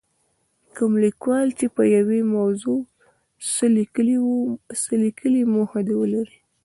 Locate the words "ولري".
5.99-6.37